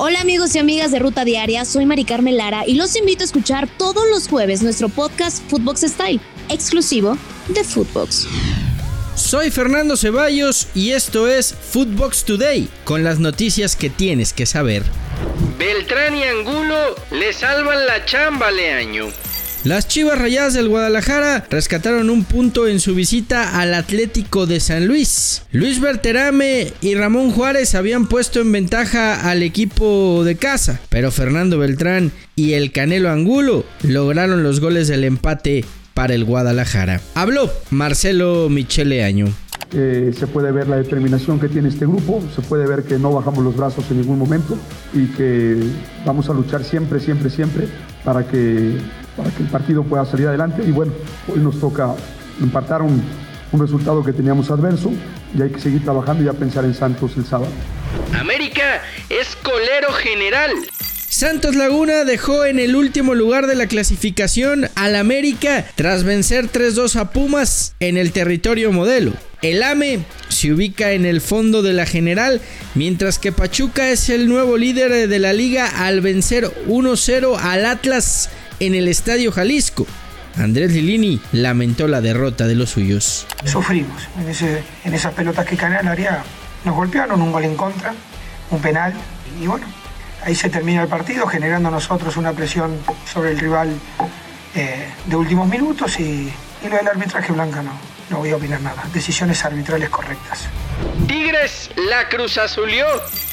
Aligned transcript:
Hola 0.00 0.20
amigos 0.20 0.54
y 0.54 0.60
amigas 0.60 0.92
de 0.92 1.00
Ruta 1.00 1.24
Diaria, 1.24 1.64
soy 1.64 1.84
Mari 1.84 2.04
Carmen 2.04 2.36
Lara 2.36 2.62
y 2.64 2.74
los 2.74 2.94
invito 2.94 3.24
a 3.24 3.26
escuchar 3.26 3.68
todos 3.78 4.04
los 4.08 4.28
jueves 4.28 4.62
nuestro 4.62 4.88
podcast 4.88 5.42
Footbox 5.50 5.80
Style, 5.80 6.20
exclusivo 6.48 7.18
de 7.48 7.64
Footbox. 7.64 8.28
Soy 9.16 9.50
Fernando 9.50 9.96
Ceballos 9.96 10.68
y 10.72 10.92
esto 10.92 11.26
es 11.26 11.52
Footbox 11.52 12.22
Today, 12.22 12.68
con 12.84 13.02
las 13.02 13.18
noticias 13.18 13.74
que 13.74 13.90
tienes 13.90 14.32
que 14.32 14.46
saber. 14.46 14.84
Beltrán 15.58 16.14
y 16.14 16.22
Angulo 16.22 16.94
le 17.10 17.32
salvan 17.32 17.84
la 17.84 18.04
chamba 18.04 18.52
Leaño. 18.52 19.08
Las 19.64 19.88
Chivas 19.88 20.18
Rayadas 20.18 20.54
del 20.54 20.68
Guadalajara 20.68 21.44
rescataron 21.50 22.10
un 22.10 22.24
punto 22.24 22.68
en 22.68 22.78
su 22.78 22.94
visita 22.94 23.60
al 23.60 23.74
Atlético 23.74 24.46
de 24.46 24.60
San 24.60 24.86
Luis. 24.86 25.42
Luis 25.50 25.80
Berterame 25.80 26.72
y 26.80 26.94
Ramón 26.94 27.32
Juárez 27.32 27.74
habían 27.74 28.06
puesto 28.06 28.40
en 28.40 28.52
ventaja 28.52 29.28
al 29.28 29.42
equipo 29.42 30.22
de 30.24 30.36
casa, 30.36 30.80
pero 30.88 31.10
Fernando 31.10 31.58
Beltrán 31.58 32.12
y 32.36 32.52
el 32.52 32.70
Canelo 32.70 33.10
Angulo 33.10 33.64
lograron 33.82 34.44
los 34.44 34.60
goles 34.60 34.86
del 34.86 35.02
empate 35.02 35.64
para 35.92 36.14
el 36.14 36.24
Guadalajara. 36.24 37.00
Habló 37.16 37.50
Marcelo 37.70 38.48
Michele 38.48 39.02
Año. 39.02 39.26
Eh, 39.72 40.14
se 40.16 40.28
puede 40.28 40.52
ver 40.52 40.68
la 40.68 40.76
determinación 40.76 41.40
que 41.40 41.48
tiene 41.48 41.68
este 41.68 41.84
grupo, 41.84 42.22
se 42.34 42.40
puede 42.42 42.66
ver 42.66 42.84
que 42.84 42.98
no 42.98 43.12
bajamos 43.12 43.44
los 43.44 43.56
brazos 43.56 43.84
en 43.90 44.00
ningún 44.00 44.18
momento 44.18 44.56
y 44.94 45.06
que 45.08 45.58
vamos 46.06 46.30
a 46.30 46.32
luchar 46.32 46.64
siempre, 46.64 47.00
siempre, 47.00 47.28
siempre 47.28 47.68
para 48.04 48.26
que, 48.26 48.78
para 49.18 49.30
que 49.30 49.42
el 49.42 49.48
partido 49.50 49.82
pueda 49.82 50.06
salir 50.06 50.28
adelante. 50.28 50.62
Y 50.66 50.70
bueno, 50.70 50.92
hoy 51.30 51.40
nos 51.40 51.58
toca 51.60 51.94
empatar 52.40 52.80
un, 52.80 53.02
un 53.52 53.60
resultado 53.60 54.02
que 54.04 54.12
teníamos 54.12 54.50
adverso 54.50 54.92
y 55.36 55.42
hay 55.42 55.50
que 55.50 55.60
seguir 55.60 55.82
trabajando 55.82 56.22
y 56.22 56.26
ya 56.26 56.32
pensar 56.32 56.64
en 56.64 56.72
Santos 56.72 57.16
el 57.16 57.26
sábado. 57.26 57.50
América 58.18 58.80
es 59.10 59.36
colero 59.42 59.92
general. 59.92 60.52
Santos 61.10 61.56
Laguna 61.56 62.04
dejó 62.04 62.44
en 62.44 62.58
el 62.58 62.76
último 62.76 63.14
lugar 63.14 63.46
de 63.46 63.54
la 63.54 63.66
clasificación 63.66 64.68
al 64.74 64.94
América 64.94 65.66
tras 65.74 66.04
vencer 66.04 66.52
3-2 66.52 66.96
a 66.96 67.10
Pumas 67.10 67.74
en 67.80 67.96
el 67.96 68.12
territorio 68.12 68.72
modelo. 68.72 69.12
El 69.40 69.62
AME 69.62 70.00
se 70.28 70.52
ubica 70.52 70.92
en 70.92 71.06
el 71.06 71.20
fondo 71.20 71.62
de 71.62 71.72
la 71.72 71.86
general, 71.86 72.40
mientras 72.74 73.18
que 73.18 73.32
Pachuca 73.32 73.88
es 73.90 74.10
el 74.10 74.28
nuevo 74.28 74.58
líder 74.58 75.08
de 75.08 75.18
la 75.18 75.32
liga 75.32 75.66
al 75.66 76.02
vencer 76.02 76.52
1-0 76.68 77.38
al 77.40 77.64
Atlas 77.64 78.30
en 78.60 78.74
el 78.74 78.88
Estadio 78.88 79.32
Jalisco. 79.32 79.86
Andrés 80.36 80.72
Lilini 80.72 81.20
lamentó 81.32 81.88
la 81.88 82.00
derrota 82.00 82.46
de 82.46 82.54
los 82.54 82.70
suyos. 82.70 83.26
Sufrimos 83.44 84.08
en, 84.20 84.28
ese, 84.28 84.62
en 84.84 84.94
esas 84.94 85.12
pelotas 85.14 85.46
que 85.46 85.56
Canal 85.56 85.88
haría. 85.88 86.22
Nos 86.64 86.76
golpearon 86.76 87.20
un 87.20 87.32
gol 87.32 87.44
en 87.44 87.56
contra, 87.56 87.94
un 88.50 88.60
penal, 88.60 88.94
y 89.40 89.46
bueno, 89.46 89.66
ahí 90.24 90.34
se 90.34 90.48
termina 90.48 90.82
el 90.82 90.88
partido, 90.88 91.26
generando 91.26 91.70
nosotros 91.70 92.16
una 92.16 92.32
presión 92.32 92.78
sobre 93.12 93.32
el 93.32 93.38
rival 93.38 93.70
eh, 94.54 94.88
de 95.06 95.16
últimos 95.16 95.48
minutos 95.48 95.98
y, 95.98 96.32
y 96.64 96.68
lo 96.68 96.76
del 96.76 96.88
arbitraje 96.88 97.32
blanca 97.32 97.62
no, 97.62 97.72
no 98.10 98.18
voy 98.18 98.30
a 98.30 98.36
opinar 98.36 98.60
nada. 98.60 98.84
Decisiones 98.92 99.44
arbitrales 99.44 99.88
correctas. 99.88 100.46
Tigres 101.06 101.70
la 101.76 102.08
Cruz 102.08 102.38
Azulió. 102.38 102.86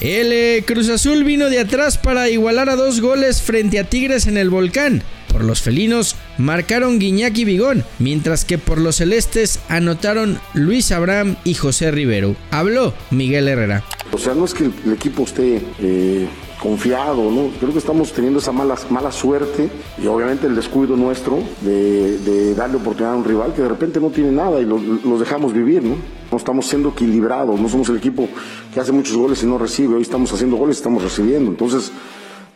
El 0.00 0.32
eh, 0.32 0.62
Cruz 0.66 0.90
Azul 0.90 1.24
vino 1.24 1.48
de 1.48 1.58
atrás 1.58 1.96
para 1.96 2.28
igualar 2.28 2.68
a 2.68 2.76
dos 2.76 3.00
goles 3.00 3.40
frente 3.40 3.78
a 3.78 3.84
Tigres 3.84 4.26
en 4.26 4.36
el 4.36 4.50
volcán. 4.50 5.02
Por 5.32 5.44
los 5.44 5.62
felinos 5.62 6.16
marcaron 6.38 6.98
Guiñac 6.98 7.36
y 7.38 7.44
Vigón, 7.44 7.84
mientras 7.98 8.44
que 8.44 8.58
por 8.58 8.78
los 8.78 8.96
celestes 8.96 9.58
anotaron 9.68 10.38
Luis 10.54 10.92
Abraham 10.92 11.36
y 11.44 11.54
José 11.54 11.90
Rivero. 11.90 12.36
Habló 12.50 12.94
Miguel 13.10 13.48
Herrera. 13.48 13.84
O 14.12 14.18
sea, 14.18 14.34
no 14.34 14.44
es 14.44 14.54
que 14.54 14.64
el, 14.64 14.92
equipo 14.92 15.24
esté 15.24 15.62
eh, 15.80 16.28
confiado, 16.66 17.30
¿no? 17.30 17.50
Creo 17.60 17.72
que 17.72 17.78
estamos 17.78 18.12
teniendo 18.12 18.40
esa 18.40 18.52
mala, 18.52 18.76
mala 18.90 19.12
suerte 19.12 19.68
y 20.02 20.06
obviamente 20.06 20.46
el 20.46 20.56
descuido 20.56 20.96
nuestro 20.96 21.38
de, 21.60 22.18
de 22.18 22.54
darle 22.54 22.76
oportunidad 22.76 23.12
a 23.14 23.16
un 23.16 23.24
rival 23.24 23.54
que 23.54 23.62
de 23.62 23.68
repente 23.68 24.00
no 24.00 24.10
tiene 24.10 24.32
nada 24.32 24.60
y 24.60 24.64
lo- 24.64 24.78
los 24.78 25.20
dejamos 25.20 25.52
vivir, 25.52 25.82
¿no? 25.82 25.96
No 26.30 26.36
estamos 26.38 26.66
siendo 26.66 26.88
equilibrados, 26.90 27.58
no 27.60 27.68
somos 27.68 27.88
el 27.88 27.96
equipo 27.98 28.28
que 28.74 28.80
hace 28.80 28.90
muchos 28.92 29.16
goles 29.16 29.42
y 29.42 29.46
no 29.46 29.58
recibe, 29.58 29.94
hoy 29.94 30.02
estamos 30.02 30.32
haciendo 30.32 30.56
goles 30.56 30.76
y 30.76 30.80
estamos 30.80 31.02
recibiendo, 31.02 31.50
entonces 31.50 31.92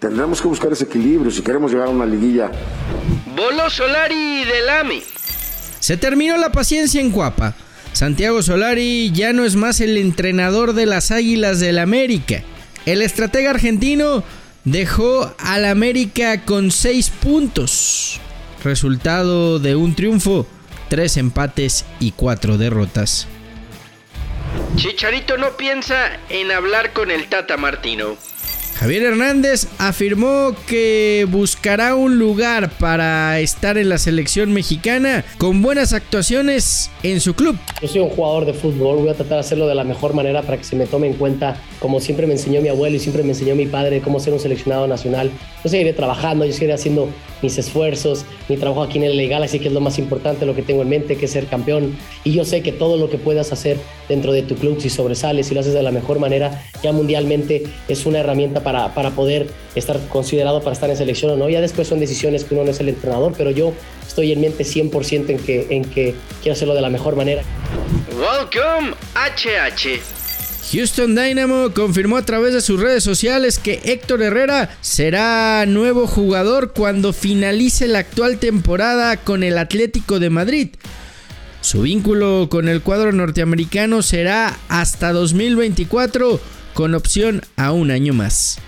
tendremos 0.00 0.40
que 0.42 0.48
buscar 0.48 0.72
ese 0.72 0.84
equilibrio 0.84 1.30
si 1.30 1.42
queremos 1.42 1.70
llegar 1.70 1.86
a 1.86 1.90
una 1.90 2.06
liguilla 2.06 2.50
Bolo 3.36 3.70
Solari 3.70 4.44
del 4.44 4.68
AME. 4.68 5.02
Se 5.78 5.96
terminó 5.96 6.36
la 6.36 6.50
paciencia 6.52 7.00
en 7.00 7.10
Cuapa. 7.10 7.54
Santiago 7.92 8.42
Solari 8.42 9.10
ya 9.12 9.32
no 9.32 9.44
es 9.44 9.56
más 9.56 9.80
el 9.80 9.96
entrenador 9.96 10.74
de 10.74 10.86
las 10.86 11.10
Águilas 11.10 11.58
del 11.60 11.78
América. 11.78 12.42
El 12.90 13.02
estratega 13.02 13.50
argentino 13.50 14.24
dejó 14.64 15.32
al 15.38 15.64
América 15.64 16.44
con 16.44 16.72
6 16.72 17.10
puntos. 17.22 18.18
Resultado 18.64 19.60
de 19.60 19.76
un 19.76 19.94
triunfo, 19.94 20.44
3 20.88 21.18
empates 21.18 21.84
y 22.00 22.10
4 22.10 22.58
derrotas. 22.58 23.28
Chicharito 24.74 25.38
no 25.38 25.56
piensa 25.56 26.18
en 26.30 26.50
hablar 26.50 26.92
con 26.92 27.12
el 27.12 27.28
Tata 27.28 27.56
Martino. 27.56 28.16
Javier 28.80 29.02
Hernández 29.02 29.66
afirmó 29.76 30.54
que 30.66 31.26
buscará 31.30 31.94
un 31.96 32.18
lugar 32.18 32.70
para 32.78 33.38
estar 33.40 33.76
en 33.76 33.90
la 33.90 33.98
selección 33.98 34.54
mexicana 34.54 35.22
con 35.36 35.60
buenas 35.60 35.92
actuaciones 35.92 36.90
en 37.02 37.20
su 37.20 37.34
club. 37.34 37.58
Yo 37.82 37.88
soy 37.88 38.00
un 38.00 38.08
jugador 38.08 38.46
de 38.46 38.54
fútbol, 38.54 38.96
voy 39.00 39.10
a 39.10 39.14
tratar 39.14 39.34
de 39.34 39.40
hacerlo 39.40 39.66
de 39.66 39.74
la 39.74 39.84
mejor 39.84 40.14
manera 40.14 40.40
para 40.40 40.56
que 40.56 40.64
se 40.64 40.76
me 40.76 40.86
tome 40.86 41.08
en 41.08 41.12
cuenta, 41.12 41.60
como 41.78 42.00
siempre 42.00 42.26
me 42.26 42.32
enseñó 42.32 42.62
mi 42.62 42.70
abuelo 42.70 42.96
y 42.96 43.00
siempre 43.00 43.22
me 43.22 43.32
enseñó 43.32 43.54
mi 43.54 43.66
padre, 43.66 44.00
cómo 44.00 44.18
ser 44.18 44.32
un 44.32 44.40
seleccionado 44.40 44.86
nacional. 44.86 45.30
Yo 45.62 45.68
seguiré 45.68 45.92
trabajando, 45.92 46.46
yo 46.46 46.52
seguiré 46.54 46.72
haciendo 46.72 47.10
mis 47.42 47.58
esfuerzos, 47.58 48.24
mi 48.48 48.56
trabajo 48.56 48.82
aquí 48.82 48.96
en 48.96 49.04
el 49.04 49.16
legal, 49.18 49.42
así 49.42 49.58
que 49.58 49.68
es 49.68 49.74
lo 49.74 49.80
más 49.80 49.98
importante, 49.98 50.46
lo 50.46 50.54
que 50.54 50.62
tengo 50.62 50.80
en 50.80 50.88
mente, 50.88 51.16
que 51.16 51.26
es 51.26 51.30
ser 51.32 51.46
campeón. 51.48 51.96
Y 52.24 52.32
yo 52.32 52.46
sé 52.46 52.62
que 52.62 52.72
todo 52.72 52.96
lo 52.96 53.10
que 53.10 53.18
puedas 53.18 53.52
hacer 53.52 53.76
dentro 54.08 54.32
de 54.32 54.42
tu 54.42 54.54
club, 54.54 54.80
si 54.80 54.88
sobresales, 54.88 55.48
si 55.48 55.54
lo 55.54 55.60
haces 55.60 55.74
de 55.74 55.82
la 55.82 55.90
mejor 55.90 56.18
manera, 56.18 56.62
ya 56.82 56.92
mundialmente 56.92 57.64
es 57.88 58.06
una 58.06 58.20
herramienta 58.20 58.62
para, 58.62 58.69
para 58.94 59.10
poder 59.10 59.48
estar 59.74 59.98
considerado 60.08 60.60
para 60.62 60.72
estar 60.72 60.90
en 60.90 60.96
selección 60.96 61.32
o 61.32 61.36
no. 61.36 61.48
Ya 61.48 61.60
después 61.60 61.88
son 61.88 62.00
decisiones 62.00 62.44
que 62.44 62.54
uno 62.54 62.64
no 62.64 62.70
es 62.70 62.80
el 62.80 62.88
entrenador, 62.88 63.34
pero 63.36 63.50
yo 63.50 63.72
estoy 64.06 64.32
en 64.32 64.40
mente 64.40 64.64
100% 64.64 65.30
en 65.30 65.38
que, 65.38 65.66
en 65.70 65.84
que 65.84 66.14
quiero 66.42 66.54
hacerlo 66.54 66.74
de 66.74 66.80
la 66.80 66.90
mejor 66.90 67.16
manera. 67.16 67.42
Welcome 68.18 68.94
HH. 69.14 70.00
Houston 70.72 71.16
Dynamo 71.16 71.72
confirmó 71.74 72.16
a 72.16 72.24
través 72.24 72.54
de 72.54 72.60
sus 72.60 72.78
redes 72.78 73.02
sociales 73.02 73.58
que 73.58 73.80
Héctor 73.84 74.22
Herrera 74.22 74.76
será 74.80 75.64
nuevo 75.66 76.06
jugador 76.06 76.72
cuando 76.72 77.12
finalice 77.12 77.88
la 77.88 78.00
actual 78.00 78.38
temporada 78.38 79.16
con 79.16 79.42
el 79.42 79.58
Atlético 79.58 80.20
de 80.20 80.30
Madrid. 80.30 80.68
Su 81.60 81.82
vínculo 81.82 82.48
con 82.50 82.68
el 82.68 82.82
cuadro 82.82 83.10
norteamericano 83.10 84.02
será 84.02 84.56
hasta 84.68 85.12
2024 85.12 86.40
con 86.74 86.94
opción 86.94 87.42
a 87.56 87.72
un 87.72 87.90
año 87.90 88.12
más. 88.14 88.58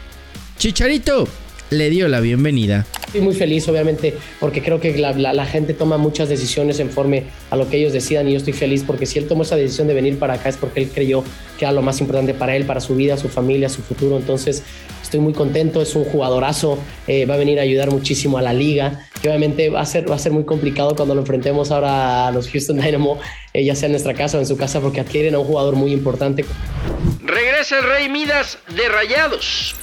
Chicharito 0.58 1.28
le 1.70 1.88
dio 1.90 2.06
la 2.08 2.20
bienvenida. 2.20 2.86
Estoy 3.06 3.22
muy 3.22 3.34
feliz, 3.34 3.66
obviamente, 3.68 4.14
porque 4.40 4.62
creo 4.62 4.80
que 4.80 4.96
la, 4.98 5.12
la- 5.12 5.32
la 5.32 5.44
gente 5.46 5.74
toma 5.74 5.96
muchas 5.98 6.28
decisiones 6.28 6.80
en 6.80 6.90
forma 6.90 7.16
a 7.50 7.56
lo 7.56 7.68
que 7.68 7.78
ellos 7.78 7.92
decidan 7.92 8.28
y 8.28 8.32
yo 8.32 8.38
estoy 8.38 8.52
feliz 8.54 8.84
porque 8.86 9.06
si 9.06 9.18
él 9.18 9.26
tomó 9.26 9.42
esa 9.42 9.56
decisión 9.56 9.86
de 9.88 9.94
venir 9.94 10.18
para 10.18 10.34
acá 10.34 10.48
es 10.48 10.56
porque 10.56 10.80
él 10.82 10.90
creyó 10.92 11.22
que 11.58 11.64
era 11.64 11.72
lo 11.72 11.82
más 11.82 12.00
importante 12.00 12.32
para 12.34 12.56
él, 12.56 12.64
para 12.64 12.80
su 12.80 12.94
vida, 12.94 13.16
su 13.16 13.28
familia, 13.28 13.68
su 13.68 13.82
futuro. 13.82 14.16
Entonces, 14.18 14.62
estoy 15.02 15.20
muy 15.20 15.32
contento, 15.34 15.82
es 15.82 15.94
un 15.94 16.04
jugadorazo, 16.04 16.78
eh, 17.06 17.26
va 17.26 17.34
a 17.34 17.38
venir 17.38 17.58
a 17.58 17.62
ayudar 17.62 17.90
muchísimo 17.90 18.38
a 18.38 18.42
la 18.42 18.52
liga, 18.54 19.06
que 19.20 19.28
obviamente 19.28 19.68
va 19.68 19.80
a 19.82 19.86
ser, 19.86 20.10
va 20.10 20.14
a 20.16 20.18
ser 20.18 20.32
muy 20.32 20.44
complicado 20.44 20.94
cuando 20.96 21.14
lo 21.14 21.20
enfrentemos 21.20 21.70
ahora 21.70 22.28
a 22.28 22.32
los 22.32 22.48
Houston 22.48 22.78
Dynamo, 22.80 23.18
eh, 23.52 23.64
ya 23.64 23.74
sea 23.74 23.86
en 23.86 23.92
nuestra 23.92 24.14
casa 24.14 24.38
o 24.38 24.40
en 24.40 24.46
su 24.46 24.56
casa, 24.56 24.80
porque 24.80 25.00
adquieren 25.00 25.34
a 25.34 25.38
un 25.38 25.46
jugador 25.46 25.76
muy 25.76 25.92
importante. 25.92 26.44
Regresa 27.62 27.78
el 27.78 27.96
Rey 27.96 28.08
Midas 28.08 28.58
de 28.74 28.88
Rayados. 28.88 29.76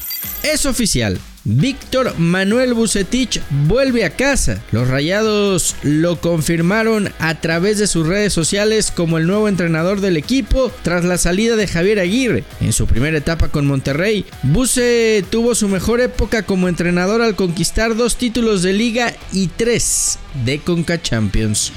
Es 0.44 0.66
oficial. 0.66 1.18
Víctor 1.46 2.14
Manuel 2.20 2.74
Bucetich 2.74 3.42
vuelve 3.50 4.04
a 4.04 4.10
casa. 4.10 4.62
Los 4.72 4.90
Rayados 4.90 5.78
lo 5.84 6.20
confirmaron 6.20 7.14
a 7.20 7.40
través 7.40 7.78
de 7.78 7.88
sus 7.88 8.06
redes 8.06 8.34
sociales 8.34 8.92
como 8.92 9.18
el 9.18 9.28
nuevo 9.28 9.48
entrenador 9.48 10.02
del 10.02 10.18
equipo 10.18 10.74
tras 10.82 11.06
la 11.06 11.18
salida 11.18 11.56
de 11.56 11.68
Javier 11.68 12.00
Aguirre. 12.00 12.44
En 12.60 12.74
su 12.74 12.86
primera 12.86 13.18
etapa 13.18 13.48
con 13.48 13.66
Monterrey, 13.66 14.26
Buce 14.44 15.24
tuvo 15.30 15.56
su 15.56 15.70
mejor 15.70 16.02
época 16.02 16.44
como 16.44 16.68
entrenador 16.68 17.22
al 17.22 17.38
conquistar 17.38 17.96
dos 17.96 18.18
títulos 18.18 18.62
de 18.62 18.74
liga 18.74 19.16
y 19.32 19.48
tres 19.48 20.20
de 20.44 20.60
Conca 20.60 21.02
Champions. 21.02 21.72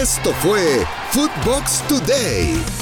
Esto 0.00 0.32
fue 0.40 0.86
Footbox 1.10 1.86
Today. 1.86 2.81